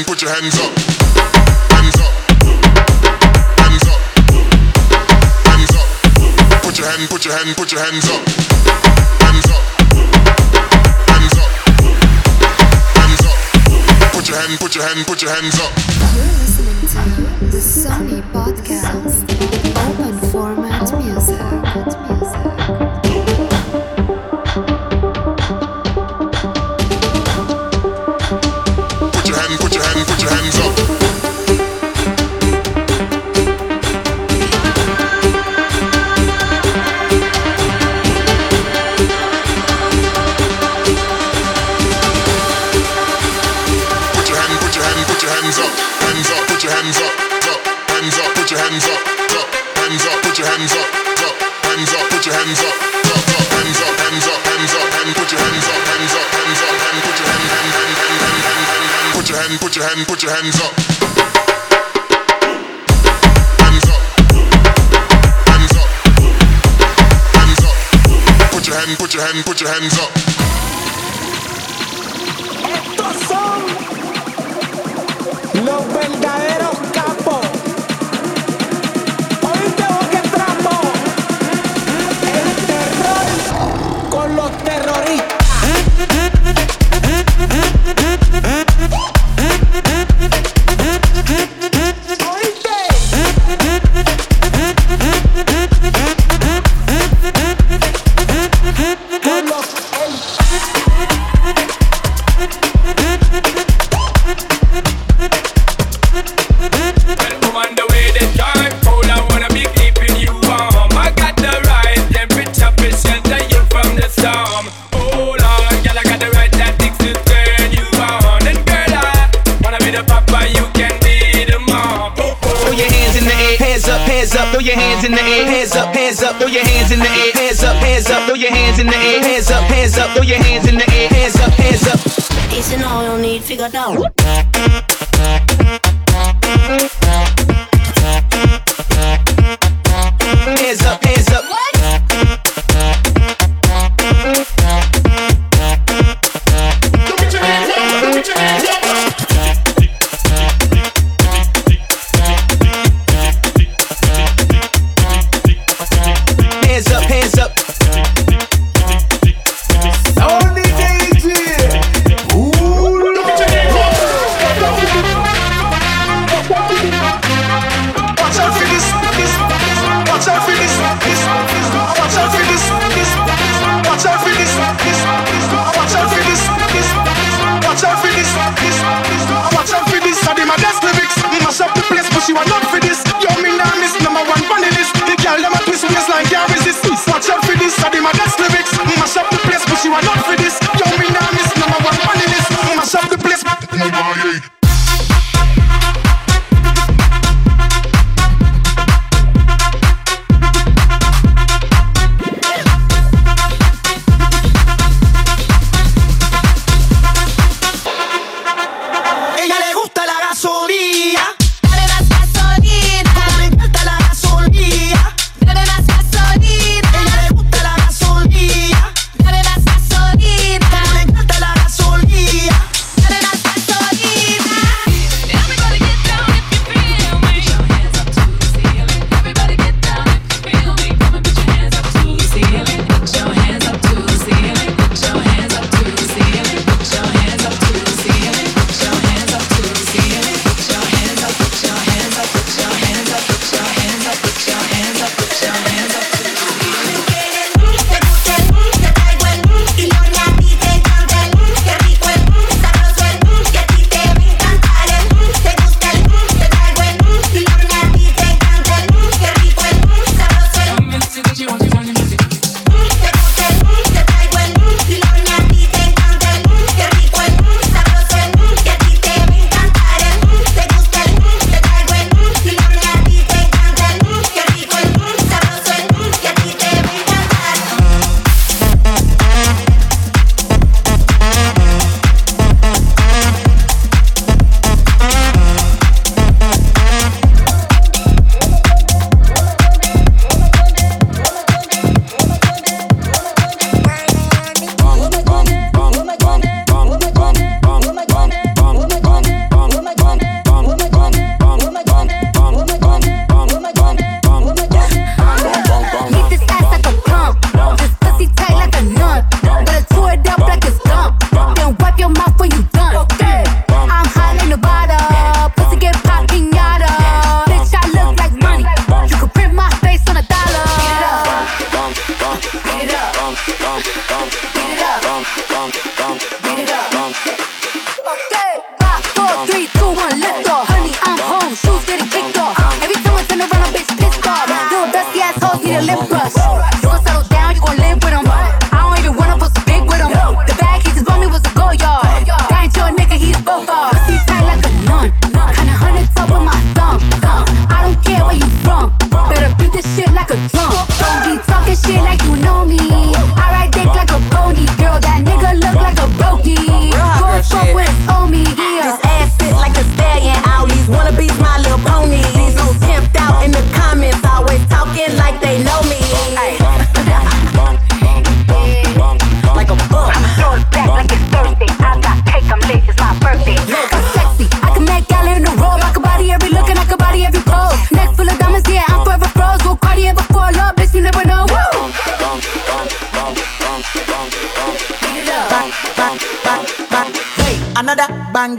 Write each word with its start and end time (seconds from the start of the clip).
and 0.00 0.06
put 0.06 0.22
your 0.22 0.30
hands 0.30 0.56
up. 0.56 0.72
Hands 1.76 2.00
up. 2.00 2.12
Hands 3.60 3.84
up. 3.92 4.00
Hands 5.44 5.74
up. 5.76 5.88
Put 6.62 6.78
your 6.78 6.88
hand, 6.88 7.10
put 7.10 7.24
your 7.24 7.34
hand, 7.36 7.56
put 7.56 7.72
your 7.72 7.82
hands 7.84 8.08
up. 8.08 8.22
Hands 9.20 9.50
up. 9.50 9.62
Hands 11.10 11.36
up. 11.42 11.50
Hands 12.96 13.24
up. 13.28 13.38
Put 14.14 14.28
your 14.28 14.38
hand, 14.40 14.58
put 14.58 14.74
your 14.74 14.84
hand, 14.84 15.06
put 15.06 15.20
your 15.20 15.32
hands 15.34 15.60
up. 15.60 15.72
You're 16.16 16.32
listening 16.40 16.80
to 16.88 17.46
the 17.52 17.60
SONII 17.60 18.22
and 60.00 60.08
put 60.08 60.22
your 60.22 60.32
hands 60.32 60.58
up. 60.60 60.72
Hands 63.60 63.84
up. 63.84 64.02
Hands 65.48 65.76
up. 65.76 65.88
Hands 67.36 67.64
up. 67.64 68.50
Put 68.50 68.66
your 68.66 68.76
hand, 68.76 68.98
put 68.98 69.14
your 69.14 69.22
hand, 69.22 69.44
put 69.44 69.60
your 69.60 69.70
hands 69.70 69.98
up. 69.98 70.19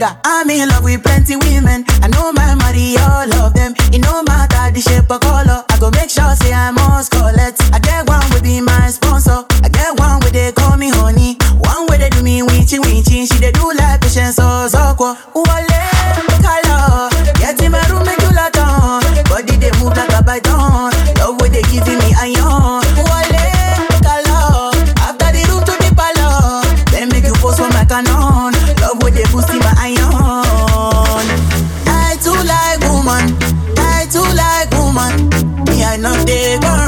nigga. 0.02 0.18
I'm 0.24 0.50
in 0.50 0.68
love 0.68 0.84
with 0.84 1.02
plenty 1.02 1.36
women. 1.36 1.84
I 2.02 2.08
know 2.08 2.32
my 2.32 2.54
money, 2.54 2.96
all 2.98 3.32
of 3.46 3.54
them. 3.54 3.74
It 3.92 4.00
no 4.00 4.22
matter 4.22 4.70
the 4.74 4.80
shape 4.80 5.10
or 5.10 5.18
color. 5.18 5.64
I 5.68 5.78
go 5.78 5.90
make 5.90 6.10
sure 6.10 6.34
say 6.34 6.52
I 6.52 6.70
must 6.70 7.10
collect. 7.10 7.62
I 7.72 7.78
get 7.78 8.08
one 8.08 8.22
with 8.30 8.42
be 8.42 8.60
my 8.60 8.88
sponsor. 8.88 9.44
I 9.62 9.68
get 9.68 9.98
one 9.98 10.20
with 10.20 10.32
they 10.32 10.52
call 10.52 10.76
me 10.76 10.90
honey. 10.90 11.36
One 11.58 11.86
where 11.86 11.98
they 11.98 12.10
do 12.10 12.22
me 12.22 12.42
witchy 12.42 12.78
witchy? 12.78 13.26
She 13.26 13.38
they 13.38 13.52
do 13.52 13.70
like 13.78 14.00
patience 14.00 14.38
or 14.38 14.66
zokwa. 14.68 15.16
like 27.82 27.90
a 27.90 28.02
nun. 28.02 28.52
Love 28.80 29.02
with 29.02 29.14
the 29.14 29.24
pussy 29.32 29.58
my 29.58 29.72
iron. 29.78 31.26
I 31.86 32.16
too 32.22 32.30
like 32.46 32.80
woman. 32.88 33.36
I 33.78 34.06
too 34.10 34.22
like 34.38 34.70
woman. 34.78 35.28
Me 35.66 35.82
I 35.84 35.96
not 35.96 36.26
dey 36.26 36.58
girl. 36.60 36.81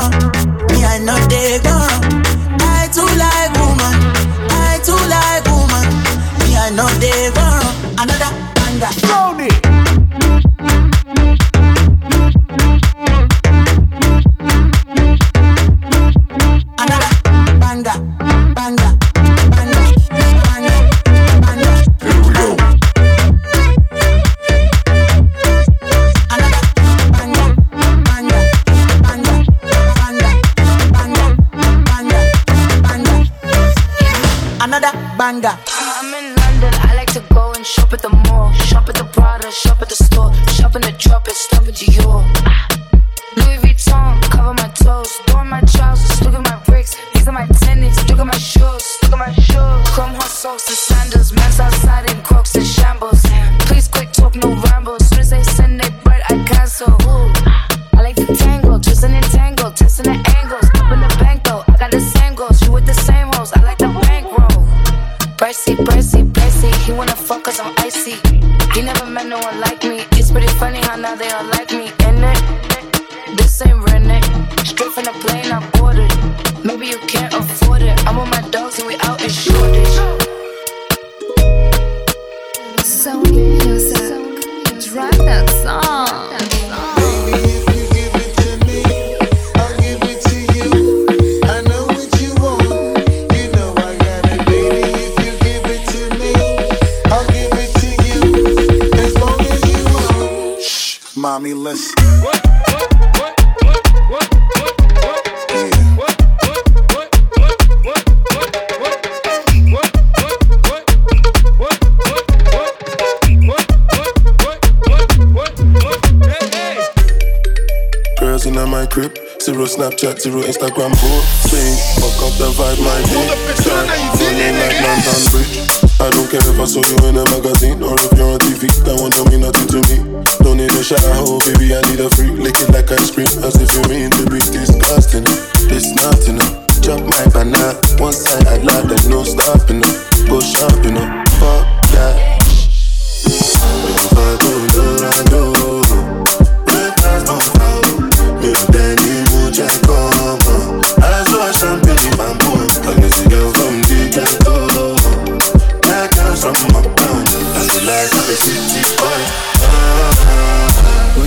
Snapchat, 119.85 120.17
zero 120.19 120.41
Instagram, 120.41 120.97
bro. 120.97 121.13
Swing, 121.45 121.77
fuck 122.01 122.17
up 122.25 122.33
the 122.41 122.49
vibe, 122.57 122.81
my 122.81 122.97
dick. 123.05 123.29
Start 123.61 123.85
running 124.17 124.57
like 124.57 124.81
London 124.81 125.21
Bridge. 125.29 125.61
I 126.01 126.09
don't 126.09 126.25
care 126.33 126.41
if 126.41 126.57
I 126.57 126.65
saw 126.65 126.81
you 126.89 126.97
in 127.05 127.21
a 127.21 127.25
magazine 127.29 127.85
or 127.85 127.93
if 127.93 128.17
you're 128.17 128.33
on 128.33 128.41
TV. 128.41 128.73
That 128.89 128.97
one 128.97 129.13
don't 129.13 129.29
mean 129.29 129.45
nothing 129.45 129.69
to 129.77 129.85
me. 129.93 130.01
Don't 130.41 130.57
need 130.57 130.73
a 130.73 130.81
shower, 130.81 131.21
oh 131.29 131.37
baby, 131.45 131.77
I 131.77 131.85
need 131.93 132.01
a 132.01 132.09
free. 132.17 132.33
Lick 132.33 132.57
it 132.65 132.73
like 132.73 132.89
ice 132.97 133.13
cream, 133.13 133.29
as 133.45 133.61
if 133.61 133.69
you 133.77 133.85
mean 133.93 134.09
to 134.17 134.25
be 134.25 134.41
disgusting. 134.41 135.29
This 135.69 135.93
nothing. 136.01 136.41
Drop 136.81 137.05
my 137.05 137.25
banana, 137.37 137.77
one 138.01 138.17
side 138.17 138.49
I 138.49 138.65
love, 138.65 138.89
there's 138.89 139.05
no 139.05 139.21
stopping 139.21 139.85
up. 139.85 139.93
Go 140.25 140.41
shopping 140.41 140.97
up, 140.97 141.29
fuck. 141.37 141.74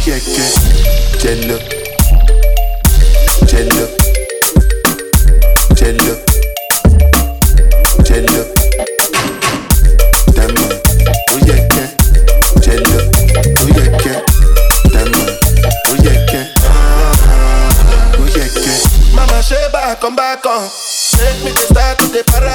yeah, 0.07 0.19
yeah. 0.23 0.51
Jello, 1.19 1.57
jello, 3.45 3.85
jello, 5.75 6.15
jello. 8.07 8.43
Demo, 10.31 10.65
oh. 11.33 11.87
Jello, 12.63 12.99
oh 13.59 13.67
yeah, 13.75 13.91
yeah. 14.05 14.27
Demo, 14.93 15.21
Mama 19.13 19.41
Sheba, 19.43 19.97
come 19.99 20.15
back 20.15 20.45
on. 20.45 20.69
Make 21.19 21.43
me 21.43 21.51
the 21.51 21.65
start 21.69 22.01
of 22.01 22.11
the 22.13 22.23
party. 22.23 22.46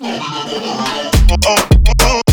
Oh, 0.00 1.38
oh, 1.46 1.68
oh. 2.00 2.23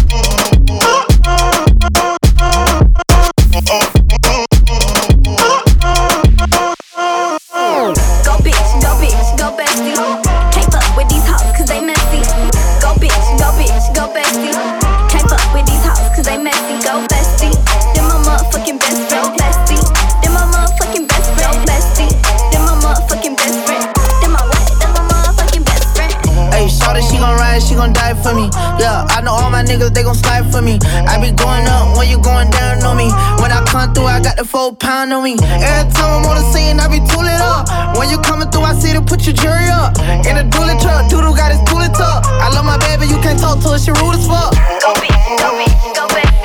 Niggas, 29.81 29.93
they 29.93 30.03
gon' 30.03 30.15
slide 30.15 30.51
for 30.51 30.61
me. 30.61 30.79
I 31.07 31.17
be 31.21 31.31
going 31.31 31.65
up 31.67 31.97
when 31.97 32.09
you 32.09 32.19
going 32.21 32.49
down 32.51 32.83
on 32.83 32.97
me. 32.97 33.09
When 33.41 33.51
I 33.51 33.63
come 33.65 33.93
through, 33.93 34.05
I 34.05 34.21
got 34.21 34.37
the 34.37 34.45
four 34.45 34.75
pound 34.75 35.13
on 35.13 35.23
me. 35.23 35.33
Every 35.41 35.91
time 35.93 36.21
I'm 36.21 36.25
on 36.29 36.37
the 36.37 36.45
scene, 36.53 36.79
I 36.79 36.87
be 36.87 36.99
tooling 37.09 37.41
up. 37.41 37.97
When 37.97 38.09
you 38.09 38.17
coming 38.19 38.49
through, 38.49 38.63
I 38.63 38.73
see 38.73 38.93
to 38.93 39.01
put 39.01 39.25
your 39.25 39.33
jury 39.33 39.69
up. 39.69 39.97
In 40.25 40.37
a 40.37 40.43
dually 40.43 40.79
truck, 40.81 41.09
Doodle 41.09 41.33
got 41.33 41.51
his 41.51 41.61
tooling 41.69 41.93
tuck. 41.93 42.25
I 42.25 42.49
love 42.53 42.65
my 42.65 42.77
baby, 42.77 43.07
you 43.07 43.19
can't 43.21 43.39
talk 43.39 43.59
to 43.61 43.69
her, 43.69 43.79
she 43.79 43.91
rude 43.91 44.15
as 44.15 44.27
fuck. 44.27 44.53
Go 44.81 44.93
bitch, 45.01 45.21
go 45.39 45.49
bitch, 45.57 45.95
go 45.95 46.07
bestie. 46.07 46.40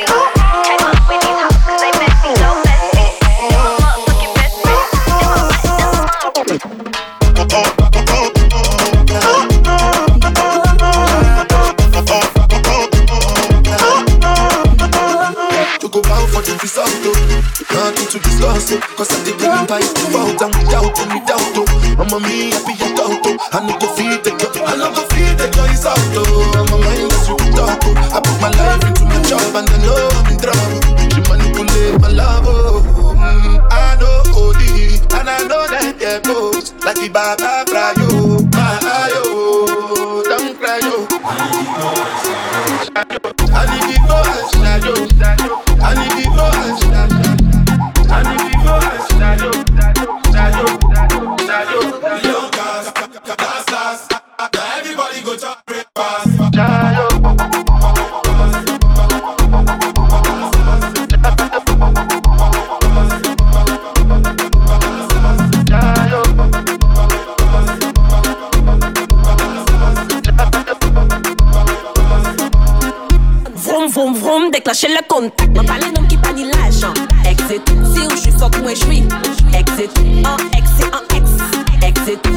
vroom, 74.27 74.51
déclencher 74.51 74.89
le 74.89 75.03
contact. 75.07 75.51
Mwen 75.55 75.67
pale 75.67 75.91
nom 75.95 76.07
ki 76.11 76.19
pa 76.19 76.33
ni 76.35 76.45
l'ajan. 76.51 76.95
Exit, 77.31 77.71
si 77.93 78.03
ou 78.07 78.17
jwi 78.19 78.33
fok 78.41 78.59
mwen 78.63 78.77
jwi. 78.77 78.99
Exit, 79.55 80.01
an 80.27 80.43
ex, 80.57 80.71
c'est 80.77 80.91
an 80.95 81.05
ex. 81.15 81.31
Exit. 81.87 82.29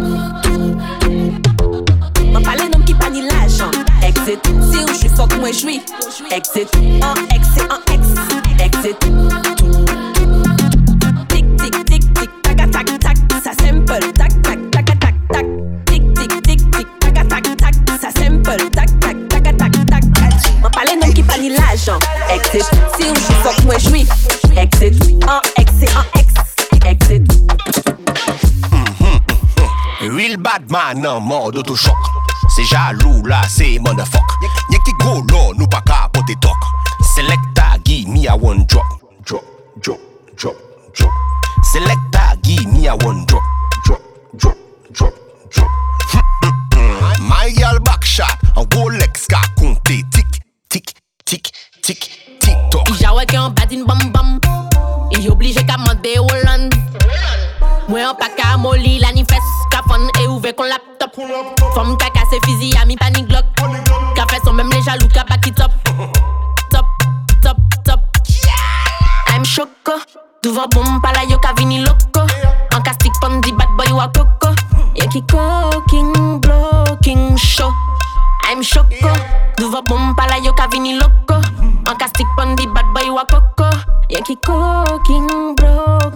Mwen 2.29 2.43
pale 2.46 2.69
nom 2.69 2.86
ki 2.86 2.96
pa 3.00 3.10
ni 3.10 3.25
l'ajan. 3.25 3.74
Exit, 4.05 4.51
si 4.69 4.84
ou 4.86 4.98
jwi 5.01 5.13
fok 5.17 5.38
mwen 5.41 5.53
jwi. 5.53 5.81
Exit, 6.31 6.81
an 7.01 7.27
ex, 7.34 7.53
c'est 7.55 7.72
an 7.72 7.81
ex. 7.93 8.13
Exit. 8.60 9.38
Man 30.70 31.02
nan 31.02 31.24
mor 31.24 31.52
d'autochok 31.52 32.12
Se 32.56 32.64
jalou 32.70 33.26
la 33.26 33.42
se 33.50 33.78
mandafok 33.82 34.38
Nye 34.70 34.80
ki 34.86 34.94
golo 35.02 35.54
nou 35.58 35.68
pa 35.68 35.82
ka 35.86 36.08
pote 36.14 36.38
tok 36.42 36.70
Selecta 37.20 37.78
gi 37.84 38.06
mi 38.08 38.28
a 38.28 38.36
one 38.36 38.66
drop. 38.66 38.86
Drop, 39.26 39.44
drop, 39.82 40.00
drop, 40.38 40.56
drop. 40.94 41.12
Selecta 41.72 42.36
gi 42.44 42.66
mi 42.68 42.88
a 42.88 42.96
one 42.96 43.26
drop. 43.26 43.44
Drop, 43.84 44.02
drop, 44.38 44.56
drop, 44.92 45.14
drop. 45.52 45.70
Hmm, 46.12 46.22
hmm, 46.44 46.58
hmm. 46.74 47.28
My 47.28 47.52
yal 47.58 47.80
back 47.80 48.06
shot. 48.06 48.38
An 48.56 48.65
Rolex 48.72 49.28
ka 49.28 49.41
konte 49.58 50.00
Tik, 50.12 50.32
tik, 50.70 50.93
tik, 51.26 51.52
tik, 51.82 52.10
tik 52.39 52.58
tok 52.72 52.88
I 52.89 52.93
jawe 53.02 53.26
ki 53.26 53.38
an 53.38 53.54
badin 53.54 53.86
bam 53.86 54.12
bam. 54.13 54.39
I 55.17 55.28
oblije 55.28 55.65
ka 55.67 55.78
mande 55.78 56.15
Holland 56.15 56.76
Mwen 57.89 58.06
an 58.06 58.15
pa 58.15 58.30
ka 58.38 58.56
moli 58.58 59.00
la 59.02 59.12
ni 59.12 59.26
fes 59.26 59.50
ka 59.72 59.79
kon 60.60 60.67
laptop. 60.67 61.15
Fom 61.72 61.95
kaka 61.95 62.28
se 62.28 62.38
fizi 62.43 62.76
a 62.76 62.84
mi 62.86 62.98
panik 63.00 63.32
glok 63.32 63.48
Ka 64.15 64.28
fè 64.28 64.43
son 64.43 64.60
mèm 64.60 64.67
le 64.67 64.82
jalou 64.84 65.08
ka 65.15 65.24
baki 65.30 65.54
top. 65.56 65.72
Top, 66.67 66.88
top, 67.41 67.58
top. 67.88 68.02
I'm 69.32 69.43
choko 69.48 69.95
Douvan 70.43 70.67
bom 70.76 71.00
pala 71.00 71.24
yo 71.30 71.39
ka 71.39 71.54
vini 71.56 71.80
loko 71.80 72.28
An 72.76 72.84
ka 72.84 72.91
stik 72.91 73.15
pon 73.22 73.39
di 73.41 73.52
bad 73.56 73.72
boy 73.78 73.91
wa 73.95 74.12
koko 74.12 74.52
Yo 75.00 75.08
ki 75.08 75.22
koking, 75.32 76.41
blocking, 76.43 77.38
show. 77.38 77.72
I'm 78.43 78.62
choko 78.62 79.15
Douvan 79.56 79.84
bom 79.88 80.15
pala 80.15 80.43
yo 80.43 80.52
ka 80.52 80.67
vini 80.67 81.00
loko 81.00 81.39
An 81.88 81.95
ka 81.95 82.08
stik 82.12 82.28
pon 82.36 82.56
di 82.56 82.67
bad 82.67 82.88
boy 82.91 83.08
wa 83.15 83.24
koko 83.24 83.72
Yo 84.10 84.19
ki 84.28 84.36
koking, 84.43 85.56
blocking 85.56 86.09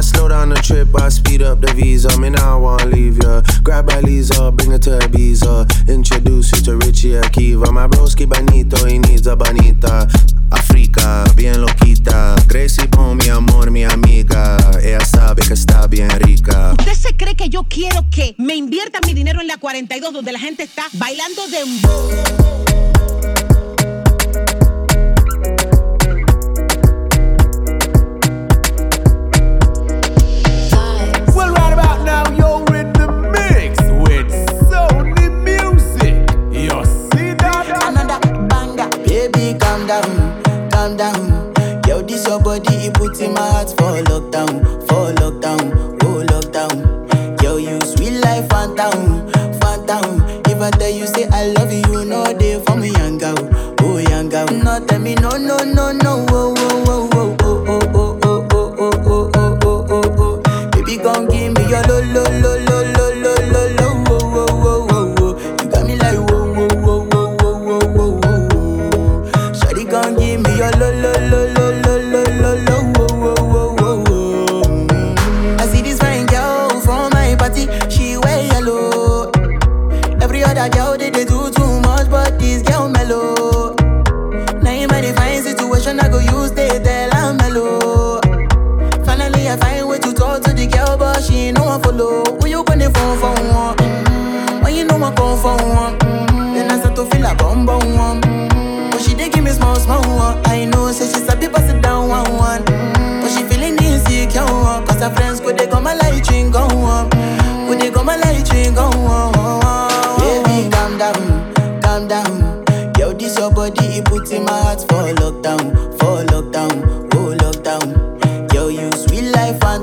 Slow 0.00 0.28
down 0.28 0.48
the 0.48 0.56
trip, 0.56 0.88
I 0.96 1.08
speed 1.10 1.42
up 1.42 1.60
the 1.60 1.72
visa. 1.74 2.18
Man, 2.18 2.36
I 2.38 2.56
wanna 2.56 2.86
leave 2.86 3.18
ya. 3.22 3.42
Grab 3.62 3.86
by 3.86 4.00
Lisa, 4.00 4.50
bring 4.50 4.70
her 4.70 4.78
to 4.78 4.98
Ibiza. 4.98 5.88
Introduce 5.88 6.52
you 6.52 6.62
to 6.64 6.76
Richie 6.78 7.20
Akiva. 7.20 7.70
My 7.70 7.86
broski 7.86 8.26
banito, 8.26 8.88
he 8.88 8.98
needs 8.98 9.26
a 9.26 9.36
banita. 9.36 10.08
Africa, 10.50 11.24
bien 11.36 11.60
loquita. 11.60 12.34
Crecí 12.48 12.88
con 12.88 13.18
mi 13.18 13.28
amor, 13.28 13.70
mi 13.70 13.84
amiga. 13.84 14.56
Ella 14.82 15.04
sabe 15.04 15.42
que 15.42 15.54
está 15.54 15.86
bien 15.86 16.10
rica. 16.10 16.74
¿Usted 16.78 16.94
se 16.94 17.16
cree 17.16 17.36
que 17.36 17.48
yo 17.48 17.64
quiero 17.64 18.06
que 18.10 18.34
me 18.38 18.56
inviertan 18.56 19.02
mi 19.06 19.12
dinero 19.14 19.40
en 19.40 19.48
la 19.48 19.58
42 19.58 20.12
donde 20.12 20.32
la 20.32 20.38
gente 20.38 20.62
está 20.62 20.84
bailando 20.94 21.46
de 21.48 21.58
dembow? 21.58 22.29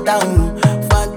down, 0.08 0.58
fan. 0.88 1.12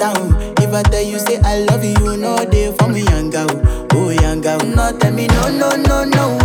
If 0.59 0.73
I 0.73 0.83
tell 0.83 1.01
you 1.01 1.17
say 1.17 1.39
I 1.45 1.59
love 1.69 1.83
you, 1.85 2.17
no 2.17 2.43
day 2.43 2.75
for 2.77 2.89
me, 2.89 3.03
young 3.03 3.29
girl, 3.29 3.47
oh 3.93 4.09
young 4.09 4.41
girl. 4.41 4.59
not 4.59 4.99
tell 4.99 5.13
me 5.13 5.27
no, 5.27 5.47
no, 5.47 5.69
no, 5.77 6.03
no. 6.03 6.40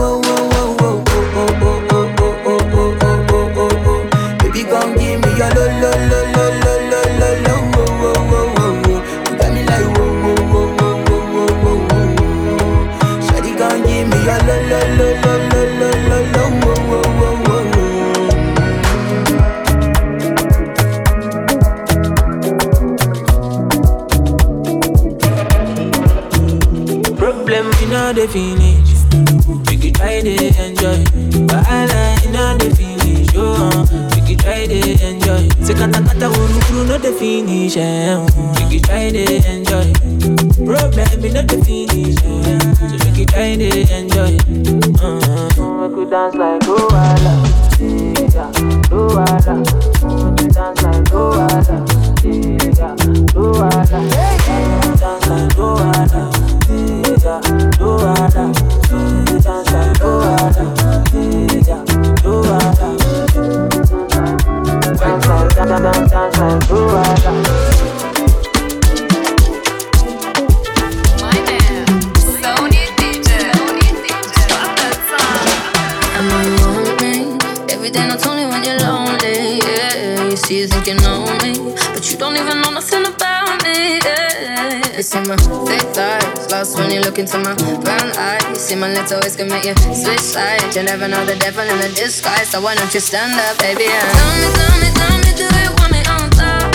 It's 88.99 89.13
always 89.13 89.37
gonna 89.37 89.51
make 89.51 89.65
you 89.65 89.75
switch 89.95 90.21
sides. 90.21 90.75
You 90.75 90.83
never 90.83 91.07
know 91.07 91.25
the 91.27 91.37
devil 91.37 91.63
in 91.63 91.79
the 91.79 91.89
disguise. 91.95 92.49
So 92.49 92.61
why 92.61 92.75
don't 92.75 92.93
you 92.93 93.01
stand 93.01 93.39
up, 93.39 93.59
baby? 93.59 93.85
And 93.85 94.09
tell 94.17 94.35
me, 94.41 94.49
tell 94.57 94.77
me, 94.81 94.89
tell 94.99 95.17
me, 95.21 95.31
do 95.37 95.47
you 95.63 95.71
want 95.79 95.93
me 95.93 96.01
on 96.09 96.31
top? 96.33 96.75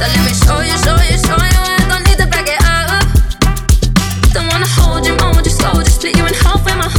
So 0.00 0.04
let 0.08 0.22
me 0.24 0.32
show 0.32 0.60
you, 0.64 0.76
show 0.80 0.96
you, 0.96 1.18
show 1.20 1.36
you. 1.36 1.62
I 1.76 1.86
don't 1.92 2.04
need 2.08 2.18
to 2.18 2.26
back 2.26 2.48
it 2.48 2.60
up. 2.64 3.04
Don't 4.32 4.48
wanna 4.48 4.66
hold 4.66 5.06
you, 5.06 5.14
mold 5.20 5.44
you, 5.44 5.52
so 5.52 5.70
just 5.84 5.96
split 6.00 6.16
you 6.16 6.24
in 6.26 6.34
half 6.34 6.66
in 6.66 6.78
my 6.78 6.88
heart. 6.88 6.97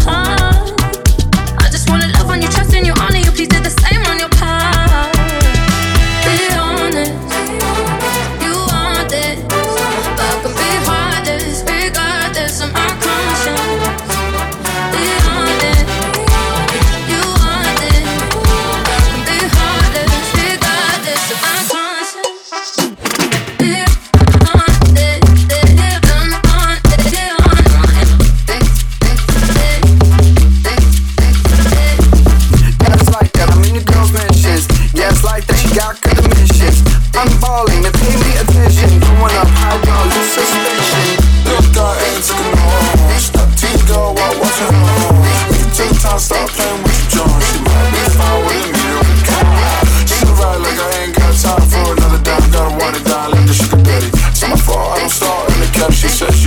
she 55.92 56.08
said. 56.08 56.39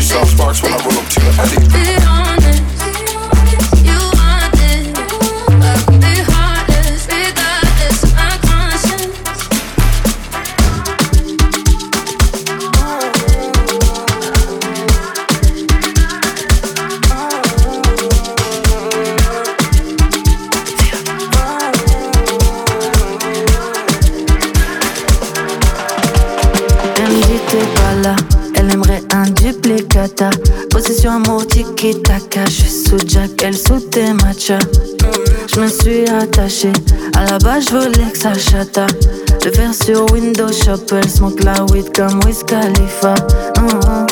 chapelle, 40.65 41.09
smoke 41.09 41.43
la 41.43 41.65
weed 41.73 41.95
comme 41.97 42.21
Wiz 42.25 42.45
mm-hmm. 42.45 44.07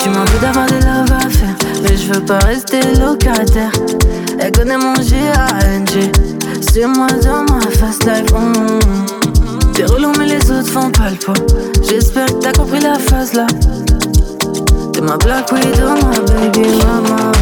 Tu 0.00 0.08
m'en 0.08 0.24
veux 0.24 0.38
d'avoir 0.40 0.66
des 0.66 0.80
love 0.80 1.10
mais 1.82 1.96
je 1.96 2.12
veux 2.12 2.24
pas 2.24 2.38
rester 2.38 2.80
locataire. 2.98 3.72
Elle 4.38 4.52
connaît 4.52 4.78
mon 4.78 4.94
G.A.N.G. 4.94 6.12
C'est 6.60 6.86
moi 6.86 7.06
dans 7.22 7.42
ma 7.42 7.60
fast 7.70 8.04
life. 8.04 8.32
Mm. 8.32 8.52
Mm-hmm. 8.52 9.72
T'es 9.74 9.84
relou, 9.84 10.12
mais 10.18 10.26
les 10.26 10.50
autres 10.50 10.68
font 10.68 10.90
pas 10.90 11.10
le 11.10 11.16
poids. 11.16 11.34
J'espère 11.86 12.26
que 12.26 12.40
t'as 12.40 12.52
compris 12.52 12.80
la 12.80 12.98
phase 12.98 13.34
là. 13.34 13.46
T'es 14.92 15.00
ma 15.02 15.16
black 15.18 15.52
widow, 15.52 15.96
ma 16.02 16.18
baby 16.32 16.68
mama. 16.78 17.32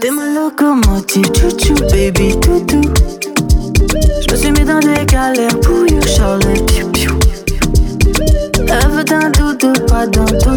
T'es 0.00 0.10
ma 0.10 0.26
locomotive, 0.26 1.26
chouchou, 1.34 1.74
baby 1.90 2.38
toutou. 2.40 2.80
Je 4.26 4.32
me 4.32 4.36
suis 4.36 4.52
mis 4.52 4.64
dans 4.64 4.80
des 4.80 5.04
galères 5.06 5.60
pour 5.60 5.75
mudando 9.06 9.54
do 9.54 9.86
padrão 9.86 10.24
do 10.24 10.55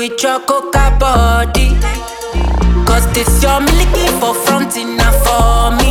with 0.00 0.22
your 0.22 0.40
coca 0.40 0.96
body. 0.98 1.76
Cause 2.88 3.06
this 3.12 3.42
your 3.42 3.60
milky 3.60 4.06
for 4.18 4.32
fronting 4.34 4.96
now 4.96 5.12
for 5.24 5.76
me. 5.76 5.90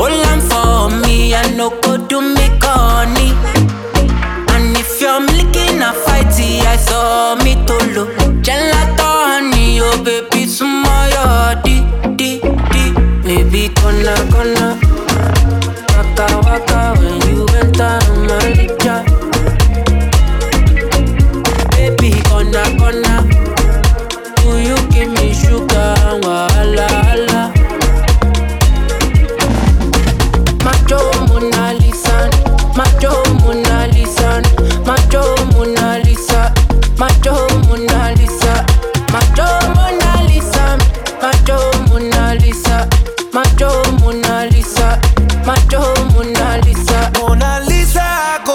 All 0.00 0.16
I'm 0.30 0.40
for 0.40 0.88
me, 1.02 1.34
I 1.34 1.42
no 1.54 1.68
go 1.82 1.98
do 1.98 2.22
me 2.22 2.46
corny. 2.58 3.28
And 4.52 4.74
if 4.80 4.98
you're 4.98 5.20
milky 5.20 5.76
na 5.76 5.92
fighty, 5.92 6.64
I 6.64 6.76
saw 6.76 7.34
me 7.44 7.52
to 7.66 7.76
look. 7.94 8.08
honey, 8.48 9.80
oh 9.82 10.02
baby, 10.02 10.46
sumo 10.46 10.96
your 11.14 11.60
di 11.64 11.76
di 12.16 12.40
di. 12.72 12.84
Baby, 13.26 13.68
gonna 13.74 14.14
gonna 14.32 14.68
waka 15.96 16.26
waka 16.46 16.80
when 16.98 17.21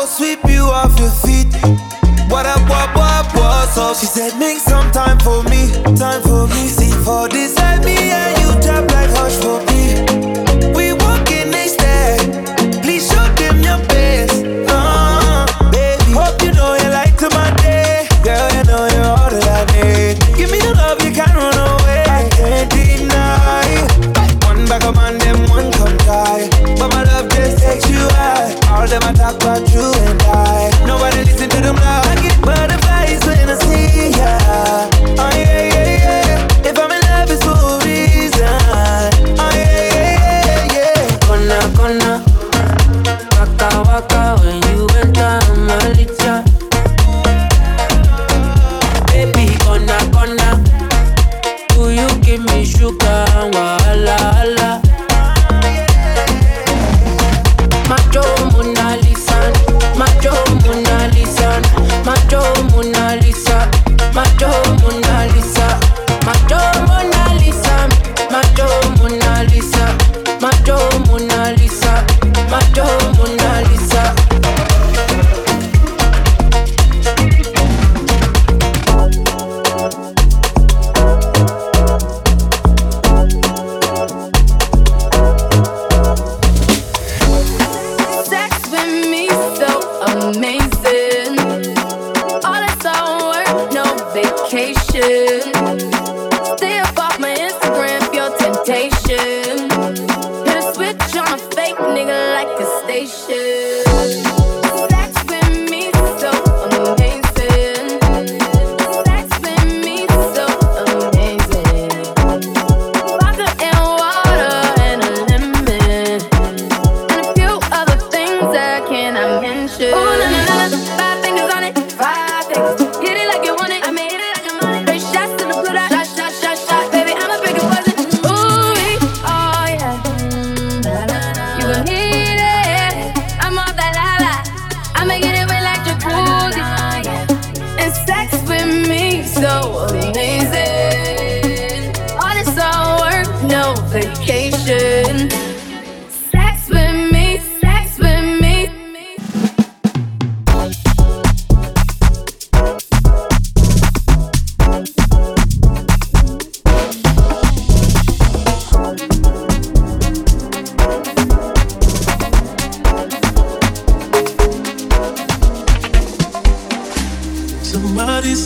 sweep 0.08 0.40
you 0.48 0.57